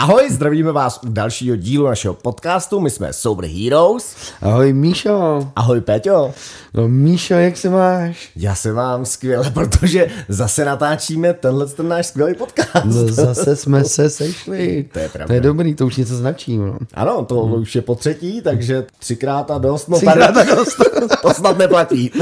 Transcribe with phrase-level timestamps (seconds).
[0.00, 2.80] Ahoj, zdravíme vás u dalšího dílu našeho podcastu.
[2.80, 4.16] My jsme Sober Heroes.
[4.42, 5.48] Ahoj Míšo.
[5.56, 6.32] Ahoj Peťo.
[6.74, 8.30] No Míšo, jak se máš?
[8.36, 12.84] Já se mám skvěle, protože zase natáčíme tenhle ten náš skvělý podcast.
[12.84, 14.88] No zase jsme se sešli.
[14.92, 15.26] To je pravda.
[15.26, 16.58] To je dobrý, to už něco značí.
[16.58, 16.78] No.
[16.94, 17.54] Ano, to hmm.
[17.54, 19.88] už je po třetí, takže třikrát a dost.
[19.88, 20.76] No, Třikrát a dost.
[21.22, 22.12] to snad neplatí.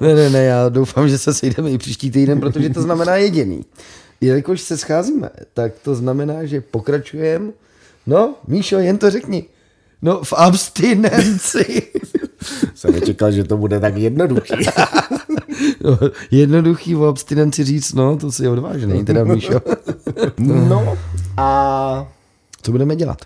[0.00, 3.64] ne, ne, ne, já doufám, že se sejdeme i příští týden, protože to znamená jediný.
[4.24, 7.52] Jelikož se scházíme, tak to znamená, že pokračujeme.
[8.06, 9.44] No, Míšo, jen to řekni.
[10.02, 11.82] No, v abstinenci.
[12.74, 14.52] Jsem nečekal, že to bude tak jednoduchý.
[15.84, 15.98] no,
[16.30, 19.60] jednoduchý v abstinenci říct, no, to si odvážný, teda Míšo.
[20.38, 20.98] no
[21.36, 22.08] a...
[22.62, 23.18] Co budeme dělat?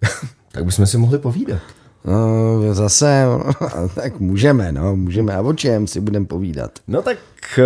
[0.52, 1.62] tak bychom si mohli povídat.
[2.06, 3.24] No, zase,
[3.94, 5.34] tak můžeme, no, můžeme.
[5.34, 6.70] A o čem si budeme povídat?
[6.88, 7.18] No tak
[7.58, 7.62] eh,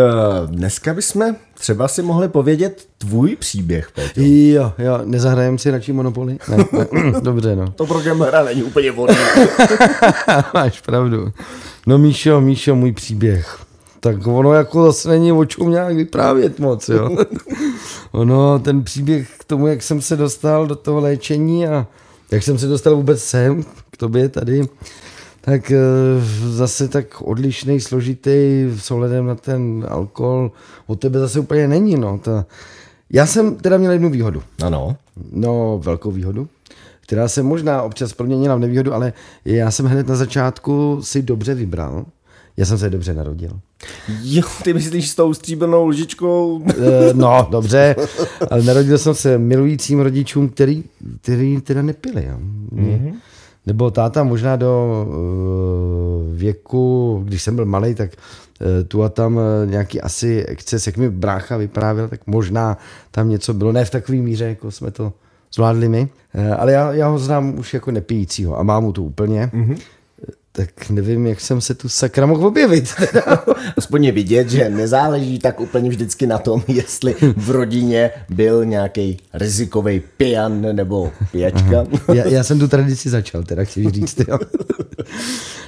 [0.47, 4.20] dneska bychom třeba si mohli povědět tvůj příběh, Peťo.
[4.24, 6.38] Jo, jo, nezahrajeme si radši Monopoly?
[6.48, 6.86] Ne, ne,
[7.20, 7.70] dobře, no.
[7.70, 9.16] To program hra není úplně vodný.
[10.54, 11.32] Máš pravdu.
[11.86, 13.58] No Míšo, Míšo, můj příběh.
[14.00, 17.16] Tak ono jako zase není o čem nějak vyprávět moc, jo.
[18.12, 21.86] ono, ten příběh k tomu, jak jsem se dostal do toho léčení a
[22.31, 24.62] jak jsem se dostal vůbec sem, k tobě tady,
[25.41, 25.73] tak
[26.48, 30.53] zase tak odlišný, složitý s ohledem na ten alkohol
[30.87, 31.97] od tebe zase úplně není.
[31.97, 32.19] No.
[32.19, 32.47] Ta...
[33.11, 34.42] Já jsem teda měl jednu výhodu.
[34.62, 34.97] Ano.
[35.33, 36.48] No, velkou výhodu,
[37.00, 39.12] která se možná občas proměnila v nevýhodu, ale
[39.44, 42.05] já jsem hned na začátku si dobře vybral.
[42.56, 43.61] Já jsem se dobře narodil.
[44.23, 46.64] Jo, ty myslíš s tou stříbrnou lžičkou?
[47.12, 47.97] no, dobře,
[48.50, 50.84] ale narodil jsem se milujícím rodičům, který,
[51.20, 52.27] který teda nepili.
[52.28, 52.37] Jo.
[52.72, 53.14] Mm-hmm.
[53.67, 59.37] Nebo táta možná do uh, věku, když jsem byl malý, tak uh, tu a tam
[59.37, 62.78] uh, nějaký asi exces, jak mi brácha vyprávěl, tak možná
[63.10, 65.12] tam něco bylo, ne v takové míře, jako jsme to
[65.54, 66.09] zvládli my,
[66.56, 69.50] ale já, já ho znám už jako nepijícího a mám mu to úplně.
[69.54, 69.77] Mm-hmm
[70.53, 72.94] tak nevím, jak jsem se tu sakra mohl objevit.
[73.77, 79.16] Aspoň je vidět, že nezáleží tak úplně vždycky na tom, jestli v rodině byl nějaký
[79.34, 81.87] rizikový pijan nebo pijačka.
[82.15, 84.21] Já, já jsem tu tradici začal, teda chci říct.
[84.28, 84.39] Jo.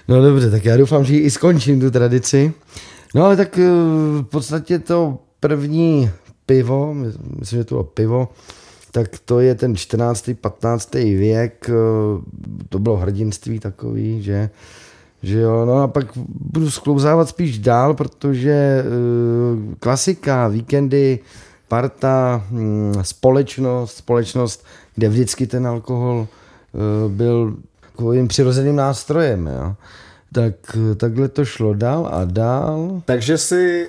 [0.09, 2.53] No dobře, tak já doufám, že i skončím tu tradici.
[3.15, 3.62] No ale tak eh,
[4.22, 6.10] v podstatě to první
[6.47, 6.94] pivo,
[7.38, 8.28] myslím, že to bylo pivo,
[8.92, 10.30] tak to je ten 14.
[10.41, 10.94] 15.
[10.94, 11.75] věk, eh,
[12.69, 14.50] to bylo hrdinství takový, že
[15.22, 21.19] že jo, no a pak budu sklouzávat spíš dál, protože uh, klasika, víkendy,
[21.69, 26.26] parta, um, společnost, společnost, kde vždycky ten alkohol
[26.72, 29.74] uh, byl takovým přirozeným nástrojem, jo.
[30.32, 30.54] Tak
[30.97, 33.03] takhle to šlo dál a dál.
[33.04, 33.88] Takže si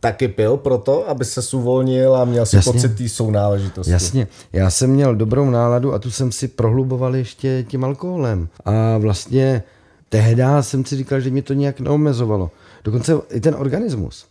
[0.00, 2.72] taky pil proto, aby se uvolnil a měl si Jasně.
[2.72, 3.92] pocit té sounáležitosti.
[3.92, 8.48] Jasně, já jsem měl dobrou náladu a tu jsem si prohluboval ještě tím alkoholem.
[8.64, 9.62] A vlastně
[10.08, 12.50] tehdy jsem si říkal, že mě to nějak neomezovalo.
[12.84, 14.26] Dokonce i ten organismus,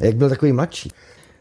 [0.00, 0.92] jak byl takový mladší,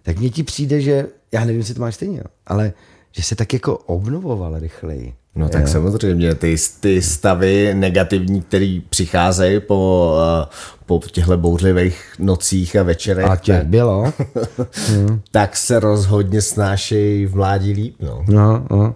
[0.04, 2.74] tak mně ti přijde, že, já nevím, jestli to máš stejně, ale
[3.12, 5.14] že se tak jako obnovoval rychleji.
[5.40, 5.68] No tak jo.
[5.68, 10.12] samozřejmě, ty, ty stavy negativní, které přicházejí po,
[10.42, 10.46] uh,
[10.86, 13.26] po těchto bouřlivých nocích a večerech.
[13.26, 14.14] A těch bylo.
[15.32, 17.96] tak se rozhodně snášejí v mládí líp.
[18.00, 18.26] No.
[18.28, 18.96] No, no.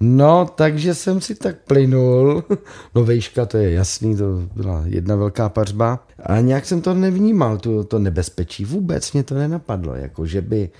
[0.00, 2.44] no, takže jsem si tak plynul.
[2.94, 4.24] No vejška, to je jasný, to
[4.56, 6.06] byla jedna velká pařba.
[6.22, 8.64] A nějak jsem to nevnímal, to, to nebezpečí.
[8.64, 10.70] Vůbec mě to nenapadlo, jako že by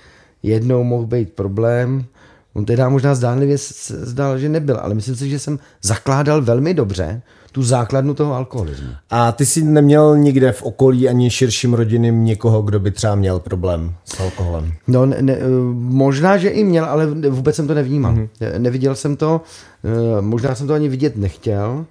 [0.43, 2.05] jednou mohl být problém,
[2.53, 3.57] On teda možná zdánlivě
[3.87, 8.87] zdál, že nebyl, ale myslím si, že jsem zakládal velmi dobře tu základnu toho alkoholismu.
[9.09, 13.39] A ty jsi neměl nikde v okolí ani širším rodinným někoho, kdo by třeba měl
[13.39, 14.73] problém s alkoholem?
[14.87, 15.37] No, ne, ne,
[15.73, 18.13] možná, že i měl, ale vůbec jsem to nevnímal.
[18.13, 18.29] Mm-hmm.
[18.57, 19.41] Neviděl jsem to,
[19.83, 21.85] eh, možná jsem to ani vidět nechtěl.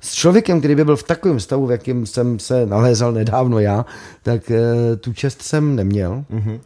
[0.00, 3.86] S člověkem, který by byl v takovém stavu, v jakém jsem se nalézal nedávno já,
[4.22, 6.24] tak eh, tu čest jsem neměl.
[6.30, 6.58] Mm-hmm.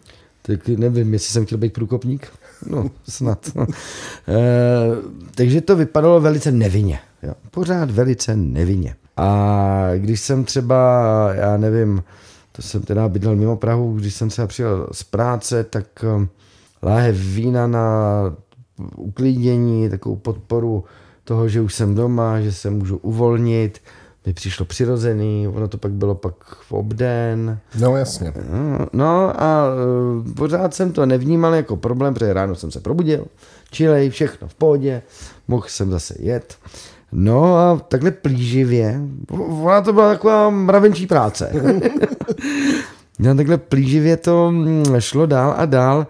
[0.43, 2.29] Tak nevím, jestli jsem chtěl být průkopník.
[2.67, 3.51] No, snad.
[3.57, 3.67] E,
[5.35, 6.99] takže to vypadalo velice nevinně.
[7.23, 7.33] Jo.
[7.51, 8.97] Pořád velice nevinně.
[9.17, 12.03] A když jsem třeba, já nevím,
[12.53, 16.27] to jsem teda bydlel mimo Prahu, když jsem se přijel z práce, tak eh,
[16.83, 17.87] láhev vína na
[18.97, 20.85] uklídění, takovou podporu
[21.25, 23.81] toho, že už jsem doma, že se můžu uvolnit,
[24.27, 26.35] mi přišlo přirozený, ono to pak bylo pak
[26.69, 27.59] v obden.
[27.79, 28.33] No jasně.
[28.93, 33.25] No, a uh, pořád jsem to nevnímal jako problém, protože ráno jsem se probudil,
[33.71, 35.03] čilej, všechno v pohodě,
[35.49, 36.57] mohl jsem zase jet.
[37.13, 39.01] No a takhle plíživě,
[39.63, 41.53] ona to byla taková mravenčí práce.
[43.19, 46.07] no takhle plíživě to mm, šlo dál a dál.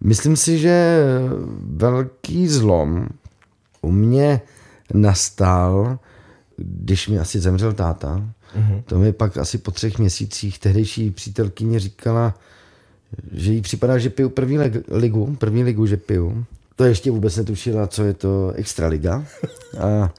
[0.00, 0.98] Myslím si, že
[1.60, 3.06] velký zlom
[3.82, 4.40] U mě
[4.94, 5.98] nastal,
[6.58, 8.22] když mi asi zemřel táta,
[8.58, 8.82] mm-hmm.
[8.86, 12.34] to mi pak asi po třech měsících tehdejší přítelkyně říkala,
[13.32, 14.58] že jí připadá, že piju první
[14.90, 16.44] ligu, první ligu, že piju.
[16.76, 19.24] To ještě vůbec netušila, co je to extraliga.
[19.78, 20.12] A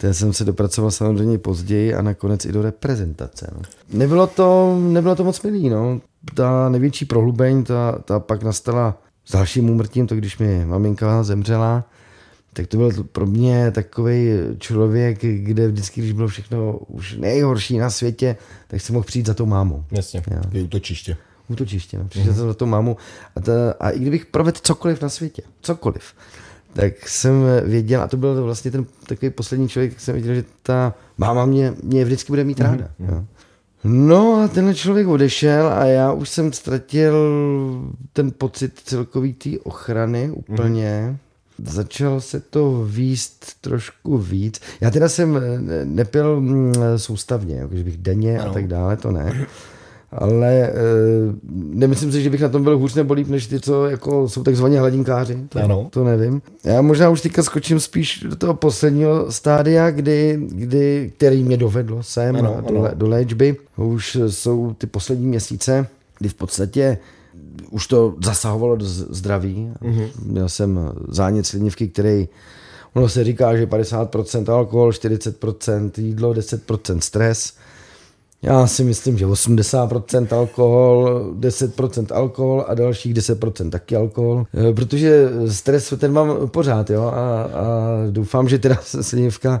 [0.00, 3.50] ten jsem se dopracoval samozřejmě později a nakonec i do reprezentace.
[3.54, 3.62] No.
[3.92, 5.68] Nebylo, to, nebylo to moc milý.
[5.68, 6.00] No.
[6.34, 11.84] Ta největší prohlubeň, ta, ta pak nastala s dalším úmrtím, to když mi maminka zemřela,
[12.52, 17.90] tak to byl pro mě takový člověk, kde vždycky, když bylo všechno už nejhorší na
[17.90, 18.36] světě,
[18.68, 19.84] tak jsem mohl přijít za tou mámou.
[19.90, 21.16] Jasně, je útočiště.
[21.48, 22.04] Útočiště, no.
[22.08, 22.96] Přišel jsem za tou mámu
[23.36, 26.14] a, ta, a i kdybych provedl cokoliv na světě, cokoliv,
[26.72, 30.44] tak jsem věděl, a to byl vlastně ten takový poslední člověk, tak jsem věděl, že
[30.62, 32.90] ta máma mě, mě vždycky bude mít mhm, ráda.
[33.00, 33.14] Mm-hmm.
[33.14, 33.24] Jo.
[33.84, 37.14] No a tenhle člověk odešel a já už jsem ztratil
[38.12, 41.08] ten pocit celkový té ochrany úplně.
[41.10, 41.18] Mm.
[41.64, 44.60] Začalo se to výst trošku víc.
[44.80, 45.40] Já teda jsem
[45.84, 48.50] nepil mm, soustavně, jakože bych denně ano.
[48.50, 49.46] a tak dále, to ne
[50.12, 50.72] ale e,
[51.52, 54.42] nemyslím si, že bych na tom byl hůř nebo líp, než ty, co jako jsou
[54.42, 55.38] takzvaně hladinkáři.
[55.48, 55.88] To, ano.
[55.90, 56.42] to nevím.
[56.64, 62.02] Já možná už teďka skočím spíš do toho posledního stádia, kdy, kdy, který mě dovedlo
[62.02, 62.90] sem ano, do, ano.
[62.94, 63.56] do léčby.
[63.76, 65.86] Už jsou ty poslední měsíce,
[66.18, 66.98] kdy v podstatě
[67.70, 69.72] už to zasahovalo do zdraví.
[69.82, 70.08] Mm-hmm.
[70.22, 72.28] Měl jsem zánět slinivky, který
[72.94, 77.52] Ono se říká, že 50% alkohol, 40% jídlo, 10% stres.
[78.42, 85.28] Já si myslím, že 80% alkohol, 10% alkohol a dalších 10% taky alkohol, eh, protože
[85.48, 87.66] stres ten mám pořád, jo, a, a
[88.10, 89.60] doufám, že teda slinivka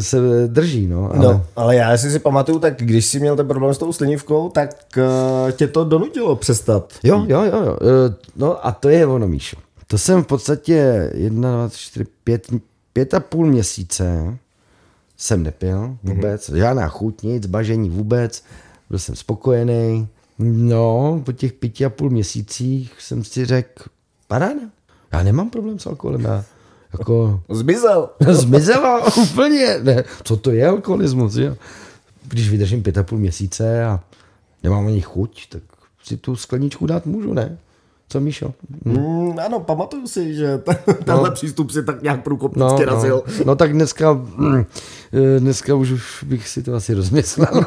[0.00, 1.14] se drží, no.
[1.14, 1.24] Ale...
[1.24, 4.48] No, ale já si si pamatuju, tak když jsi měl ten problém s tou slinivkou,
[4.48, 6.92] tak uh, tě to donutilo přestat.
[7.02, 7.76] Jo, jo, jo, jo.
[8.36, 9.56] No a to je ono, Míšo.
[9.86, 12.46] To jsem v podstatě 1, 2, 4, 5,
[12.92, 14.36] pět a půl měsíce
[15.16, 16.56] jsem nepil vůbec, mm-hmm.
[16.56, 18.44] žádná chuť, nic, bažení vůbec,
[18.90, 20.08] byl jsem spokojený.
[20.38, 23.84] No, po těch pěti a půl měsících jsem si řekl,
[24.28, 24.60] paráda,
[25.12, 26.44] já nemám problém s alkoholem, já
[26.98, 27.40] jako...
[27.50, 28.08] Zmizel.
[28.30, 29.78] Zmizela, úplně.
[29.82, 30.04] Ne.
[30.24, 31.56] Co to je alkoholismus, jo?
[32.28, 34.00] Když vydržím pět a půl měsíce a
[34.62, 35.62] nemám ani chuť, tak
[36.02, 37.58] si tu skleničku dát můžu, ne?
[38.08, 38.54] Co Míšo?
[38.84, 38.92] Hm.
[38.92, 40.58] Mm, ano, pamatuju si, že
[41.04, 41.34] tenhle no.
[41.34, 43.22] přístup si tak nějak průkopnicky no, razil.
[43.38, 43.44] No.
[43.44, 44.64] no tak dneska, mm,
[45.12, 47.64] eh, dneska už, už bych si to asi rozmyslel.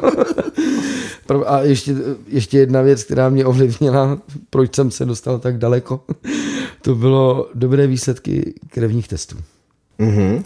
[1.46, 1.94] A ještě,
[2.28, 4.18] ještě jedna věc, která mě ovlivnila,
[4.50, 6.04] proč jsem se dostal tak daleko,
[6.82, 9.36] to bylo dobré výsledky krevních testů.
[10.00, 10.42] Mm-hmm.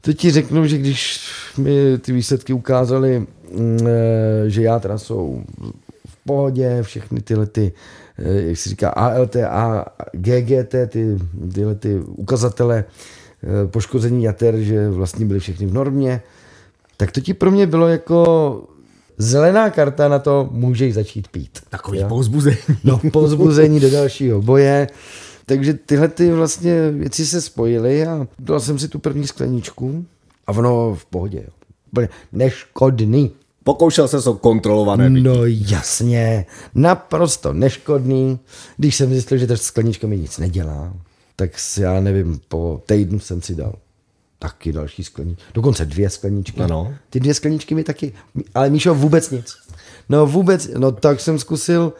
[0.00, 1.20] To ti řeknu, že když
[1.58, 5.44] mi ty výsledky ukázaly, mm, eh, že já jsou
[6.08, 7.72] v pohodě, všechny tyhle ty
[8.18, 11.18] Eh, jak se říká, ALT a GGT, ty,
[11.54, 16.22] tyhle ty ukazatele eh, poškození jater, že vlastně byly všechny v normě,
[16.96, 18.62] tak to ti pro mě bylo jako
[19.18, 21.58] zelená karta na to, můžeš začít pít.
[21.68, 22.08] Takový jo?
[22.08, 22.56] povzbuzení.
[22.84, 24.88] No, povzbuzení do dalšího boje.
[25.46, 30.04] Takže tyhle ty vlastně věci se spojily a dal jsem si tu první skleničku
[30.46, 31.44] a ono v pohodě.
[31.46, 32.08] Jo.
[32.32, 33.30] Neškodný.
[33.64, 35.22] Pokoušel se o kontrolované pití.
[35.22, 38.38] No jasně, naprosto neškodný.
[38.76, 40.92] Když jsem zjistil, že ta sklenička mi nic nedělá,
[41.36, 43.72] tak si, já nevím, po týdnu jsem si dal
[44.38, 45.42] taky další skleničky.
[45.54, 46.60] Dokonce dvě skleničky.
[46.60, 46.94] Ano.
[47.10, 48.12] Ty dvě skleničky mi taky,
[48.54, 49.56] ale Míšo vůbec nic.
[50.08, 51.92] No vůbec, no tak jsem zkusil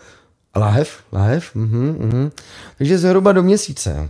[0.56, 2.30] láhev, láhev, mhm, mhm.
[2.78, 4.08] Takže zhruba do měsíce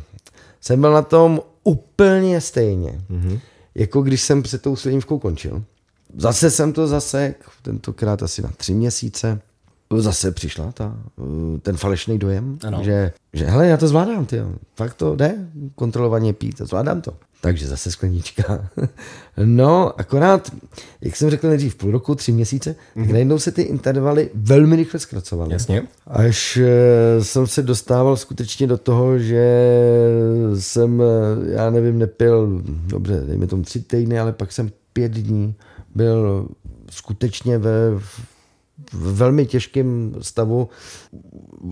[0.61, 3.39] jsem byl na tom úplně stejně, mhm.
[3.75, 5.65] jako když jsem před tou slinivkou končil.
[6.17, 9.41] Zase jsem to zasek, tentokrát asi na tři měsíce.
[9.97, 10.97] Zase přišla ta,
[11.63, 12.81] ten falešný dojem, ano.
[12.85, 14.41] že, že hele, já to zvládám, ty,
[14.75, 15.35] fakt to jde,
[15.75, 17.13] kontrolovaně pít, zvládám to.
[17.41, 18.69] Takže zase sklenička.
[19.45, 20.53] No, akorát,
[21.01, 22.95] jak jsem řekl nejdřív půl roku, tři měsíce, mm-hmm.
[22.95, 23.13] tak mhm.
[23.13, 25.53] najednou se ty intervaly velmi rychle zkracovaly.
[25.53, 25.83] Jasně.
[26.07, 29.69] Až eh, jsem se dostával skutečně do toho, že
[30.59, 35.55] jsem, eh, já nevím, nepil, dobře, dejme tomu tři týdny, ale pak jsem pět dní
[35.95, 36.49] byl
[36.91, 37.73] skutečně ve
[38.93, 40.69] v velmi těžkém stavu.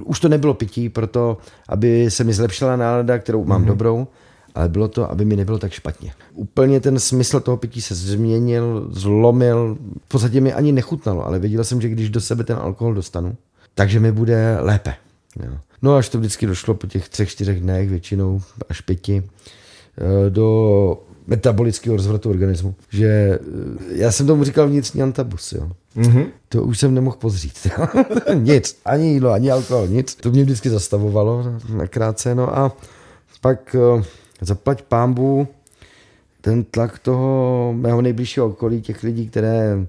[0.04, 3.66] Už to nebylo pití, proto aby se mi zlepšila nálada, kterou mám mm-hmm.
[3.66, 4.06] dobrou,
[4.54, 6.12] ale bylo to, aby mi nebylo tak špatně.
[6.32, 11.64] Úplně ten smysl toho pití se změnil, zlomil, v podstatě mi ani nechutnalo, ale věděl
[11.64, 13.36] jsem, že když do sebe ten alkohol dostanu,
[13.74, 14.94] takže mi bude lépe.
[15.42, 15.52] Jo.
[15.82, 19.22] No až to vždycky došlo po těch třech, čtyřech dnech, většinou až pěti,
[19.98, 22.74] eh, do metabolického rozvratu organismu.
[22.90, 23.38] Že eh,
[23.90, 25.70] já jsem tomu říkal vnitřní antabus, jo.
[25.96, 26.26] Mm-hmm.
[26.48, 27.68] To už jsem nemohl pozřít.
[28.34, 30.14] nic, ani jídlo, ani alkohol, nic.
[30.14, 31.44] To mě vždycky zastavovalo
[31.76, 32.76] nakrátce, no a
[33.40, 34.02] pak uh,
[34.40, 35.48] zaplať pámbu,
[36.40, 39.86] ten tlak toho mého nejbližšího okolí, těch lidí, které,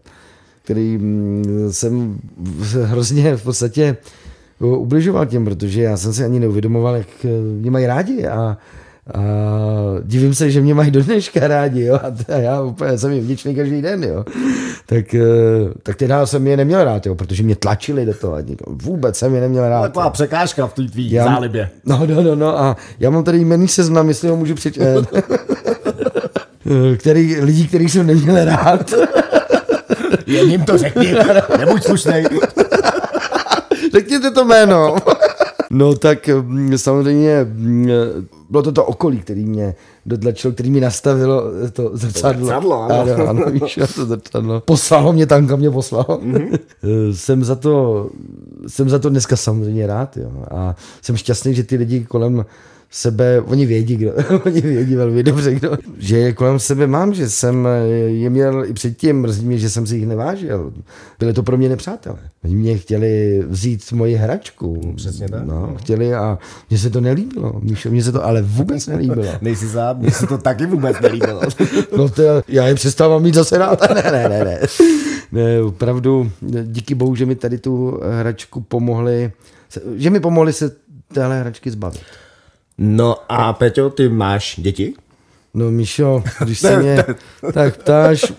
[0.63, 2.19] který mm, jsem
[2.83, 3.97] hrozně v podstatě
[4.59, 7.07] ubližoval těm, protože já jsem si ani neuvědomoval, jak
[7.59, 8.57] mě mají rádi a, a
[10.03, 13.55] divím se, že mě mají do dneška rádi, jo, a já úplně jsem jim vděčný
[13.55, 14.25] každý den, jo.
[14.85, 15.21] Tak, eh,
[15.83, 18.37] tak teda jsem je neměl rád, jo, protože mě tlačili do toho.
[18.67, 19.81] Vůbec jsem je neměl rád.
[19.81, 21.69] Taková překážka v té tvý já, zálibě.
[21.85, 24.85] No, no, no, no, a já mám tady jmený seznam, jestli ho můžu přečíst.
[26.97, 28.93] který, lidí, kterých jsem neměl rád.
[30.25, 31.15] Jen jim to řekni,
[31.57, 32.25] nebuď slušnej.
[33.93, 34.95] Řekněte to jméno.
[35.69, 37.89] No tak mm, samozřejmě mm,
[38.49, 39.75] bylo to to okolí, který mě
[40.05, 42.45] dotlačilo, který mi nastavilo to zrcadlo.
[42.45, 43.01] Zrcadlo, ano.
[43.01, 44.61] ano, ano víš, to zrcadlo.
[44.61, 46.05] Poslalo mě tam, kam mě poslalo.
[46.05, 46.59] Mm-hmm.
[47.13, 48.09] jsem, za to,
[48.67, 50.17] jsem za to dneska samozřejmě rád.
[50.17, 50.31] Jo.
[50.51, 52.45] A jsem šťastný, že ty lidi kolem
[52.89, 54.13] sebe, oni vědí, kdo,
[54.45, 57.67] oni vědí velmi dobře, kdo, že je kolem sebe mám, že jsem
[58.05, 60.73] je měl i předtím, mrzí mě, že jsem si jich nevážil.
[61.19, 62.17] Byli to pro mě nepřátelé.
[62.43, 64.81] Oni mě chtěli vzít moji hračku.
[64.85, 65.45] No, přesně tak.
[65.45, 66.39] No, chtěli a
[66.69, 67.61] mně se to nelíbilo.
[67.89, 69.25] Mně se to ale vůbec nelíbilo.
[69.41, 71.41] Nejsi sám, mně se to taky vůbec nelíbilo.
[71.97, 73.81] no to, já je přestávám mít zase rád.
[73.95, 74.59] ne, ne, ne, ne.
[75.31, 76.31] ne opravdu,
[76.63, 79.31] díky bohu, že mi tady tu hračku pomohli,
[79.95, 80.71] že mi pomohli se
[81.13, 82.01] téhle hračky zbavit.
[82.77, 84.93] No a Peťo, ty máš děti?
[85.53, 87.05] No Míšo, když se mě
[87.53, 88.33] tak ptáš,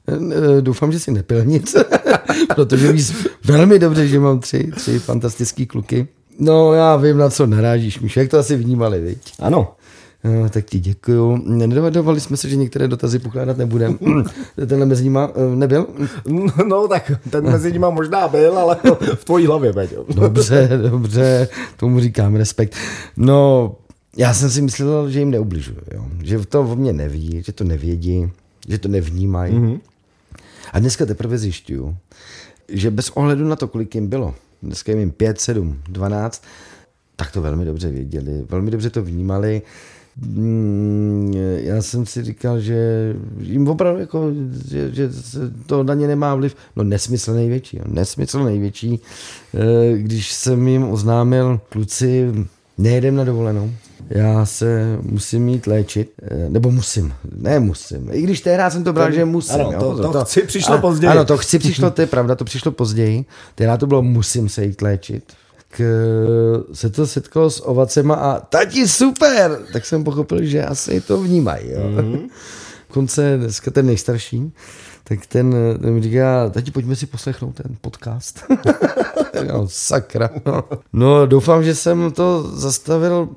[0.60, 1.76] doufám, že si nepil nic,
[2.54, 3.12] protože víš
[3.44, 6.08] velmi dobře, že mám tři, tři fantastický kluky.
[6.38, 9.18] No já vím, na co narážíš, Míšo, jak to asi vnímali, viď?
[9.38, 9.74] Ano.
[10.24, 11.42] No, tak ti děkuju.
[11.44, 13.98] Nedovadovali jsme se, že některé dotazy pokládat nebudeme.
[14.56, 15.86] Tenhle mezi nima eh, nebyl?
[16.66, 18.76] No tak ten mezi nima možná byl, ale
[19.14, 20.04] v tvojí hlavě, Peťo.
[20.14, 22.76] Dobře, dobře, tomu říkám respekt.
[23.16, 23.72] No,
[24.16, 26.06] já jsem si myslel, že jim neubližuju, jo?
[26.22, 28.30] že to o mě neví, že to nevědí,
[28.68, 29.54] že to nevnímají.
[29.54, 29.80] Mm-hmm.
[30.72, 31.96] A dneska teprve zjišťuju,
[32.68, 36.44] že bez ohledu na to, kolik jim bylo, dneska jim 5, 7, 12,
[37.16, 39.62] tak to velmi dobře věděli, velmi dobře to vnímali.
[40.16, 44.30] Mm, já jsem si říkal, že jim opravdu jako,
[44.68, 45.10] že, že
[45.66, 46.56] to na ně nemá vliv.
[46.76, 47.84] No nesmysl největší, jo.
[47.86, 49.00] nesmysl největší.
[49.54, 52.32] Eh, když jsem jim oznámil, kluci,
[52.78, 53.70] nejedem na dovolenou,
[54.10, 58.08] já se musím mít léčit, eh, nebo musím, ne musím.
[58.12, 59.54] I když tehdy jsem to bral, že musím.
[59.54, 61.10] Ano, jo, to, to, to chci přišlo a, později.
[61.10, 63.24] Ano, to chci přišlo, to je pravda, to přišlo později.
[63.54, 65.24] Tehdy to bylo musím se jít léčit.
[65.72, 65.84] K,
[66.72, 71.70] se to setkalo s ovacema a tati super, tak jsem pochopil, že asi to vnímají.
[71.70, 71.80] Jo.
[71.80, 72.28] Mm-hmm.
[72.88, 74.52] Konce dneska ten nejstarší,
[75.04, 78.44] tak ten, ten mi říká, tati, pojďme si poslechnout ten podcast.
[79.48, 80.30] no, sakra.
[80.46, 80.64] No.
[80.92, 83.28] no, doufám, že jsem to zastavil,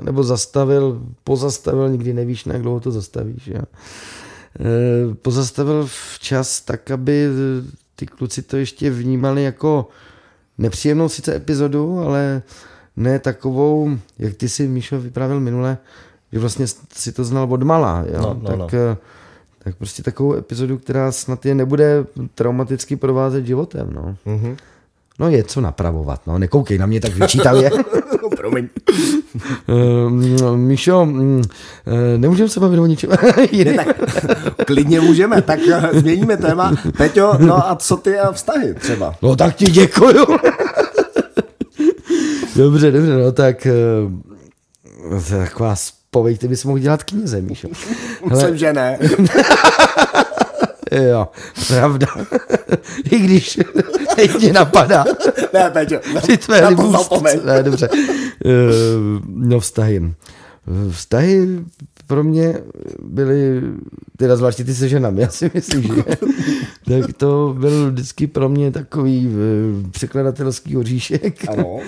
[0.00, 3.46] nebo zastavil, pozastavil, nikdy nevíš, na jak dlouho to zastavíš.
[3.46, 3.62] Jo.
[3.62, 7.28] E, pozastavil včas tak, aby
[7.96, 9.88] ty kluci to ještě vnímali jako
[10.58, 12.42] nepříjemnou sice epizodu, ale
[12.96, 15.78] ne takovou, jak ty si, Míšo, vyprávěl minule,
[16.32, 18.20] že vlastně si to znal od malá, jo?
[18.20, 18.68] No, no, tak, no.
[18.72, 18.96] Eh,
[19.58, 24.16] tak prostě takovou epizodu, která snad je nebude traumaticky provázet životem, no.
[24.26, 24.56] Mm-hmm.
[25.18, 27.70] No je co napravovat, no, nekoukej na mě tak vyčítavě.
[28.36, 28.68] Promiň.
[29.68, 31.42] uh, Míšo, uh,
[32.16, 33.10] nemůžeme se bavit o ničem
[33.64, 33.96] ne, tak,
[34.66, 35.60] klidně můžeme, tak
[35.92, 36.72] změníme téma.
[36.96, 39.14] Peťo, no a co ty a vztahy třeba?
[39.22, 40.26] No tak ti děkuju.
[42.56, 43.66] dobře, dobře, no tak
[45.16, 47.68] uh, taková spověď, ty bys mohl dělat knize, Míšo.
[48.30, 48.98] Myslím, že ne.
[50.92, 51.28] Jo,
[51.68, 52.06] pravda.
[53.10, 53.58] I když
[54.28, 55.04] teď mě napadá.
[55.52, 56.60] Ne, Peťo, Při tvé
[57.44, 57.88] ne, dobře.
[58.44, 58.50] Eh,
[59.26, 60.14] no, vztahy.
[60.90, 61.48] Vztahy
[62.06, 62.60] pro mě
[63.02, 63.62] byly,
[64.16, 66.02] teda zvláště ty se ženami, já si myslím, že
[66.84, 71.48] tak to byl vždycky pro mě takový eh, překladatelský oříšek.
[71.48, 71.78] Ano.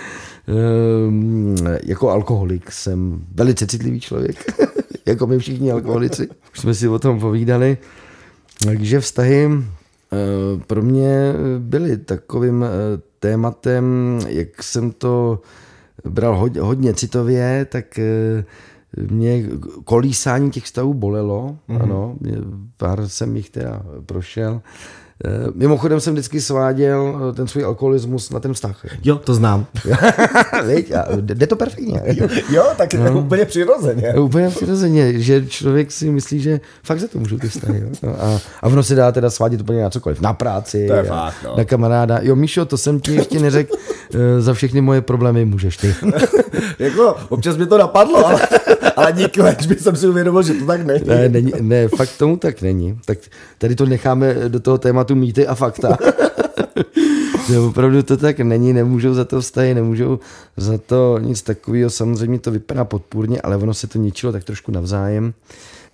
[0.49, 4.53] Ehm, jako alkoholik jsem velice citlivý člověk,
[5.07, 6.29] jako my všichni alkoholici.
[6.53, 7.79] Už jsme si o tom povídali.
[8.65, 9.78] Takže vztahy eh,
[10.67, 12.69] pro mě byly takovým eh,
[13.19, 15.41] tématem, jak jsem to
[16.05, 18.45] bral hodně, hodně citově, tak eh,
[19.11, 19.45] mě
[19.85, 21.83] kolísání těch stavů bolelo, mm-hmm.
[21.83, 22.17] ano,
[22.77, 24.63] pár jsem jich teda prošel.
[25.25, 28.85] Eh, mimochodem jsem vždycky sváděl eh, ten svůj alkoholismus na ten vztah.
[29.05, 29.67] Jo, to znám.
[30.75, 32.03] Víď, jde to perfektně.
[32.07, 33.21] Jo, jo tak no.
[33.21, 34.15] úplně přirozeně.
[34.15, 37.81] Úplně přirozeně, že člověk si myslí, že fakt za to můžou ty vztahy.
[37.81, 37.89] Jo?
[38.03, 40.21] No a, a ono se dá teda svádět úplně na cokoliv.
[40.21, 41.57] Na práci, to je fakt, no.
[41.57, 42.19] na kamaráda.
[42.23, 43.77] Jo, Míšo, to jsem ti ještě neřekl.
[44.15, 45.95] Eh, za všechny moje problémy můžeš ty.
[46.79, 48.41] jako, občas mě to napadlo, ale,
[48.99, 51.05] ale díky léčbě jsem si uvědomil, že to tak není.
[51.07, 53.01] Ne, není, ne, fakt tomu tak není.
[53.05, 53.19] Tak
[53.59, 55.97] tady to necháme do toho tématu mýty a fakta.
[57.49, 60.19] Ne, opravdu to tak není, nemůžou za to vztahy, nemůžou
[60.57, 61.91] za to nic takového.
[61.91, 65.35] Samozřejmě to vypadá podpůrně, ale ono se to ničilo tak trošku navzájem,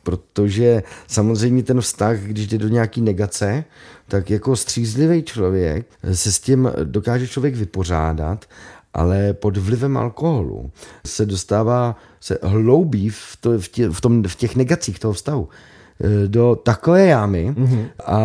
[0.03, 3.65] protože samozřejmě ten vztah, když jde do nějaký negace,
[4.09, 8.45] tak jako střízlivý člověk se s tím dokáže člověk vypořádat,
[8.95, 10.71] ale pod vlivem alkoholu
[11.07, 15.49] se dostává, se hloubí v, to, v, tě, v, tom, v těch negacích toho vztahu
[16.01, 17.87] eh, do takové jámy mm-hmm.
[18.07, 18.19] a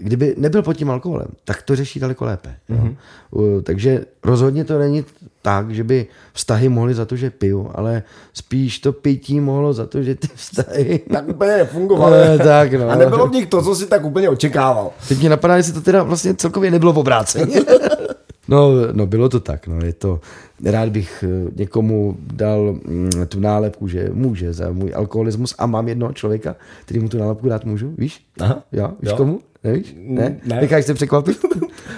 [0.00, 2.54] kdyby nebyl pod tím alkoholem, tak to řeší daleko lépe.
[2.70, 2.96] Mm-hmm.
[3.32, 3.62] Jo.
[3.62, 5.04] Takže rozhodně to není
[5.42, 8.02] tak, že by vztahy mohly za to, že piju, ale
[8.32, 11.00] spíš to pití mohlo za to, že ty vztahy...
[11.12, 12.38] Tak úplně nefungovaly.
[12.38, 12.88] No, tak, no.
[12.88, 14.90] A nebylo v nich to, co si tak úplně očekával.
[15.08, 17.60] Teď mě napadá, jestli to teda vlastně celkově nebylo v obráceně.
[18.48, 19.66] No, no, bylo to tak.
[19.66, 20.20] No, je to,
[20.64, 25.88] rád bych eh, někomu dal mm, tu nálepku, že může za můj alkoholismus a mám
[25.88, 28.20] jednoho člověka, který mu tu nálepku dát můžu, víš?
[28.40, 28.62] Aha.
[28.72, 29.16] Jo, víš Jo.
[29.16, 29.40] komu?
[29.64, 29.94] Nevíš?
[29.98, 30.40] Ne?
[30.44, 30.60] ne.
[30.60, 31.44] Necháš se překvapit?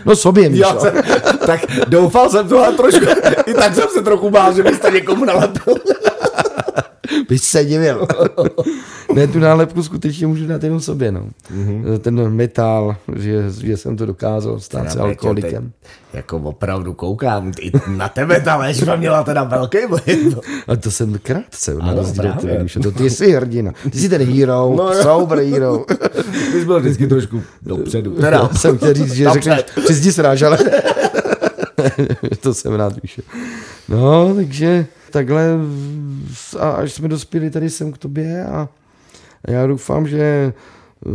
[0.05, 0.51] No sobě.
[0.57, 0.95] Já jsem,
[1.47, 3.05] tak doufal jsem to, ale trošku,
[3.47, 5.75] i tak jsem se trochu bál, že byste někomu nalepil.
[7.29, 8.07] Bys se divil.
[9.15, 11.29] ne, tu nálepku skutečně můžu dát jenom sobě, no.
[11.55, 11.99] Mm-hmm.
[11.99, 15.73] Ten metal, že, že jsem to dokázal stát se alkoholikem.
[15.81, 20.39] teď Jako opravdu koukám, i na tebe ta léčba měla teda velký vliv.
[20.69, 22.83] A to jsem krátce, na rozdíl od.
[22.83, 23.73] To ty jsi hrdina.
[23.91, 25.79] Ty jsi ten hero, No no, sober hero.
[26.53, 28.11] Ty jsi byl vždycky trošku dopředu.
[28.11, 30.59] Teda, Já jsem chtěl říct, že řekneš, přizdi sráž, ale
[32.41, 33.21] to jsem rád, víš.
[33.89, 35.59] No, takže takhle
[36.61, 38.69] a až jsme dospěli tady sem k tobě a
[39.49, 40.53] já doufám, že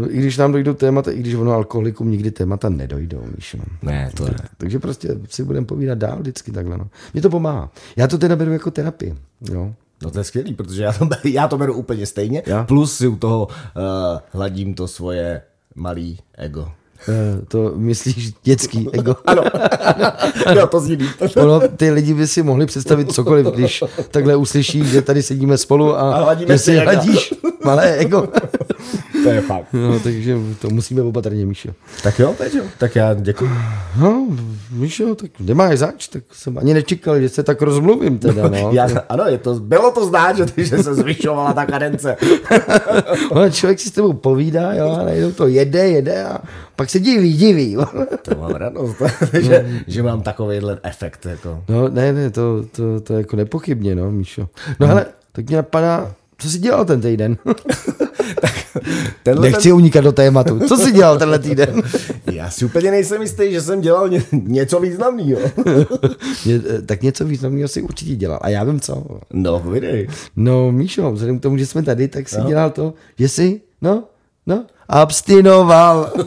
[0.10, 3.54] i když nám dojdou témata, i když ono alkoholikům nikdy témata nedojdou, víš.
[3.60, 3.64] No.
[3.82, 4.36] Ne, to ne.
[4.58, 6.78] Takže prostě si budeme povídat dál vždycky takhle.
[6.78, 6.88] No.
[7.14, 7.72] Mě to pomáhá.
[7.96, 9.16] Já to teda beru jako terapii.
[9.52, 9.74] Jo.
[10.04, 12.64] No to je skvělý, protože já to, beru- já to beru úplně stejně, Já?
[12.64, 15.42] plus si u toho uh, hladím to svoje
[15.76, 16.72] malý ego.
[17.10, 19.16] Eh, To myslíš dětský ego.
[19.26, 19.44] Ano,
[20.60, 20.98] jo, to zní.
[21.38, 25.96] Ono, ty lidi by si mohli představit cokoliv, když takhle uslyší, že tady sedíme spolu
[26.00, 27.34] a, A že si hladíš
[27.66, 28.28] malé ego.
[29.24, 29.74] To je fakt.
[29.74, 31.70] No, takže to musíme opatrně, Míšo.
[32.04, 33.52] Tak jo, Peťo, tak já děkuji.
[34.00, 34.28] No,
[34.72, 38.72] Míšo, tak nemáš zač, tak jsem ani nečekal, že se tak rozmluvím teda, no.
[38.74, 42.18] Já, ano, je to, bylo to znát, že, že se zvyšovala ta kadence.
[43.36, 46.40] no člověk si s tebou povídá, jo, a najednou to jede, jede a
[46.76, 47.78] pak se diví, diví.
[48.22, 49.02] To mám radost,
[49.42, 51.26] že, že mám takovýhle efekt.
[51.26, 51.64] Jako.
[51.70, 54.50] No, ne, ne, to, to, to jako nepochybně, no, Míšo.
[54.80, 57.38] No hele, tak mě napadá, co jsi dělal ten týden?
[59.24, 60.60] Tenhle Nechci unikat do tématu.
[60.68, 61.70] Co jsi dělal tenhle týden?
[61.74, 61.84] Ten,
[62.36, 65.42] já si úplně nejsem jistý, že jsem dělal ně, něco významného.
[66.46, 68.40] Ně, tak něco významného si určitě dělal.
[68.42, 69.20] A já vím co.
[69.34, 70.08] No, videj.
[70.36, 72.48] No, Míšo, vzhledem k tomu, že jsme tady, tak si no.
[72.48, 74.04] dělal to, že jsi, no,
[74.48, 76.12] no, abstinoval.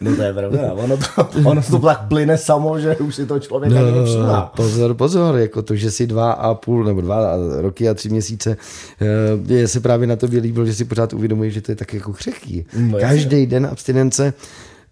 [0.00, 3.38] No to je pravda, ono to, ono to tak plyne samo, že už si to
[3.40, 4.52] člověk ani No, nevšímá.
[4.56, 8.56] pozor, pozor, jako to, že si dva a půl nebo dva roky a tři měsíce,
[9.00, 11.94] eh, je se právě na tobě líbilo, že si pořád uvědomuješ, že to je tak
[11.94, 12.66] jako křehký.
[12.76, 12.98] No.
[12.98, 14.32] Každý den abstinence,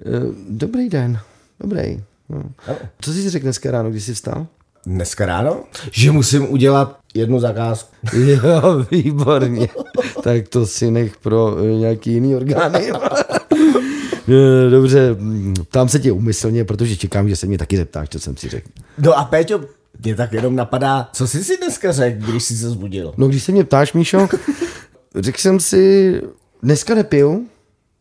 [0.07, 0.11] eh,
[0.51, 1.19] dobrý den,
[1.61, 2.03] dobrý.
[2.29, 2.43] No.
[3.01, 4.47] Co jsi si řekl dneska ráno, když jsi vstal?
[4.87, 5.57] Dneska ráno,
[5.91, 7.95] že musím udělat jednu zakázku.
[8.17, 9.69] Jo, výborně.
[10.23, 12.93] tak to si nech pro eh, nějaký jiný orgány.
[14.31, 15.17] Eh, Dobře,
[15.69, 18.69] ptám se tě umyslně, protože čekám, že se mě taky zeptáš, co jsem si řekl.
[18.99, 19.61] No a Péťo,
[20.05, 23.15] mě tak jenom napadá, co jsi si dneska řekl, když jsi se zbudil?
[23.17, 24.29] No, když se mě ptáš, Míšo,
[25.15, 26.13] řekl jsem si,
[26.63, 27.47] dneska nepiju,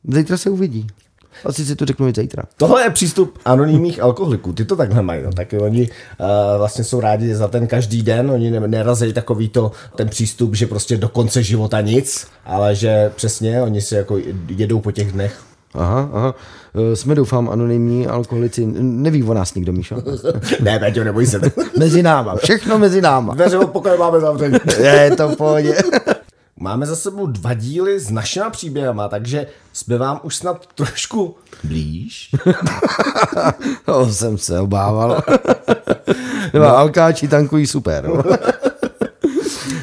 [0.08, 0.88] zítra se uvidí.
[1.46, 2.44] Asi si to řeknu i zítra.
[2.58, 4.54] Tohle je přístup anonymních alkoholiků.
[4.54, 5.24] Ty to takhle mají.
[5.24, 5.32] No.
[5.32, 5.82] Tak oni
[6.20, 8.32] uh, vlastně jsou rádi za ten každý den.
[8.32, 13.12] Oni ne- nerazí takový to, ten přístup, že prostě do konce života nic, ale že
[13.16, 14.18] přesně oni si jako
[14.50, 15.40] jedou po těch dnech.
[15.74, 16.36] Aha, aha.
[16.92, 18.66] Eh, Jsme doufám anonymní alkoholici.
[18.80, 19.96] Neví o nás nikdo, Míšo.
[20.62, 21.40] ne, Péťo, neboj se.
[21.80, 23.34] Mezi náma, všechno mezi náma.
[23.34, 24.60] Dveře od pokoje máme zavřené.
[24.84, 25.76] Je to v pohodě.
[26.60, 32.32] Máme za sebou dva díly s našima příběhama, takže jsme vám už snad trošku blíž.
[33.86, 35.22] To jsem se obával.
[36.54, 36.78] No.
[36.78, 38.12] Alkáči tankují super.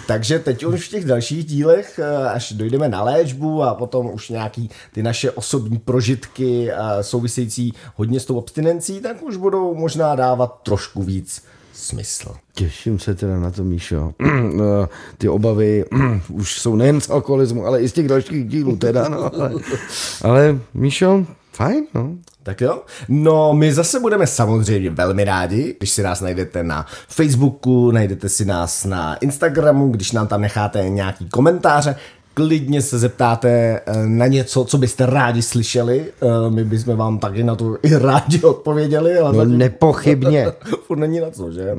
[0.07, 4.29] Takže teď už v těch dalších dílech, eh, až dojdeme na léčbu a potom už
[4.29, 10.15] nějaký ty naše osobní prožitky eh, související hodně s tou abstinencí, tak už budou možná
[10.15, 11.43] dávat trošku víc
[11.85, 12.35] smysl.
[12.53, 14.13] Těším se teda na to, Míšo.
[14.55, 15.85] No, Ty obavy
[16.29, 19.09] už jsou nejen z alkoholismu, ale i z těch dalších dílů teda.
[19.09, 19.53] No, ale,
[20.23, 22.11] ale Míšo, fajn, no.
[22.43, 22.83] Tak jo?
[23.09, 28.45] No, my zase budeme samozřejmě velmi rádi, když si nás najdete na Facebooku, najdete si
[28.45, 31.97] nás na Instagramu, když nám tam necháte nějaký komentáře,
[32.35, 36.05] klidně se zeptáte eh, na něco, co byste rádi slyšeli.
[36.23, 40.47] Eh, My bychom vám taky na to i rádi odpověděli, ale No, zatím nepochybně.
[40.87, 41.77] furt není na co, že?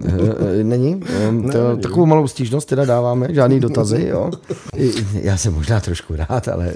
[0.60, 1.00] Eh, Není?
[1.00, 1.32] To,
[1.70, 1.82] není.
[1.82, 4.32] takovou malou stížnost teda dáváme, žádný dotazy, jo.
[5.14, 6.74] Já jsem možná trošku rád, ale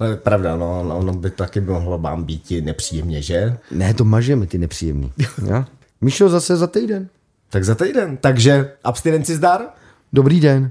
[0.00, 3.56] No, je pravda, no, no, ono by taky mohlo vám být nepříjemně, že?
[3.70, 5.12] ne, to mažeme ty nepříjemný.
[5.46, 5.64] Jo?
[6.00, 7.08] Míšo, zase za týden.
[7.50, 8.16] Tak za týden.
[8.16, 9.60] Takže abstinenci zdar.
[10.12, 10.70] Dobrý den.